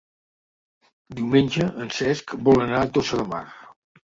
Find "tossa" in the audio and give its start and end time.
2.97-3.21